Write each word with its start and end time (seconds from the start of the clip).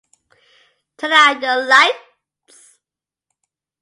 Turn 0.97 1.11
out 1.11 1.41
your 1.43 1.63
lights. 1.63 2.79